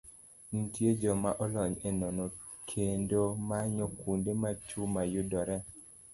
[0.53, 2.25] Nitie joma olony e nono
[2.71, 5.63] kendo manyo kuonde ma chuma yudoree.